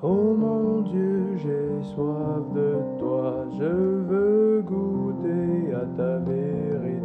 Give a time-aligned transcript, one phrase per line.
[0.00, 7.02] Oh mon Dieu, j'ai soif de toi, je veux goûter à ta vérité.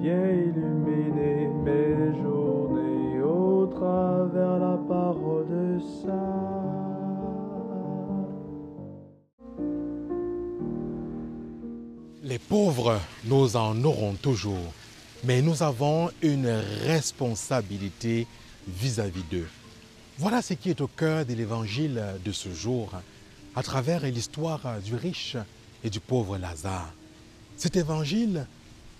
[0.00, 6.14] Viens illuminer mes journées au travers la parole de ça.
[12.22, 14.72] Les pauvres, nous en aurons toujours,
[15.24, 18.28] mais nous avons une responsabilité
[18.68, 19.48] vis-à-vis d'eux.
[20.20, 22.92] Voilà ce qui est au cœur de l'évangile de ce jour,
[23.56, 25.38] à travers l'histoire du riche
[25.82, 26.92] et du pauvre Lazare.
[27.56, 28.46] Cet évangile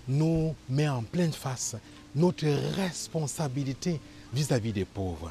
[0.08, 1.76] nous met en pleine face
[2.16, 4.00] notre responsabilité
[4.32, 5.30] vis-à-vis des pauvres.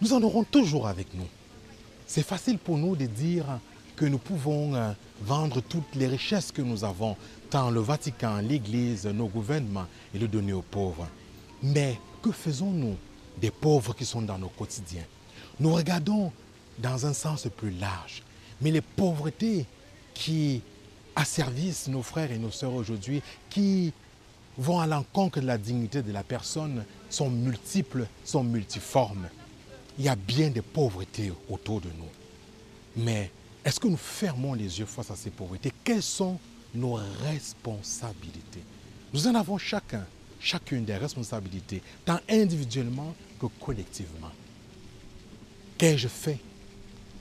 [0.00, 1.28] Nous en aurons toujours avec nous.
[2.08, 3.46] C'est facile pour nous de dire
[3.94, 4.90] que nous pouvons euh,
[5.22, 7.16] vendre toutes les richesses que nous avons,
[7.48, 11.06] tant le Vatican, l'Église, nos gouvernements, et le donner aux pauvres.
[11.62, 12.96] Mais que faisons-nous
[13.38, 15.04] des pauvres qui sont dans nos quotidiens.
[15.58, 16.32] Nous regardons
[16.78, 18.22] dans un sens plus large,
[18.60, 19.66] mais les pauvretés
[20.14, 20.62] qui
[21.16, 23.92] asservissent nos frères et nos sœurs aujourd'hui, qui
[24.56, 29.28] vont à l'encontre de la dignité de la personne, sont multiples, sont multiformes.
[29.98, 32.08] Il y a bien des pauvretés autour de nous.
[32.96, 33.30] Mais
[33.64, 35.72] est-ce que nous fermons les yeux face à ces pauvretés?
[35.84, 36.38] Quelles sont
[36.74, 38.62] nos responsabilités?
[39.12, 40.06] Nous en avons chacun
[40.40, 44.32] chacune des responsabilités, tant individuellement que collectivement.
[45.78, 46.38] Qu'ai-je fait?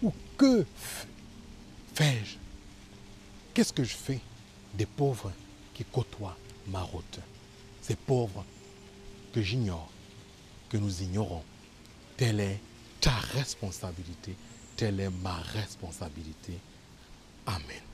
[0.01, 0.65] Ou que
[1.93, 2.37] fais-je?
[3.53, 4.19] Qu'est-ce que je fais
[4.73, 5.31] des pauvres
[5.73, 7.19] qui côtoient ma route?
[7.81, 8.45] Ces pauvres
[9.33, 9.89] que j'ignore,
[10.69, 11.43] que nous ignorons.
[12.17, 12.59] Telle est
[13.01, 14.35] ta responsabilité,
[14.75, 16.57] telle est ma responsabilité.
[17.45, 17.88] Amen.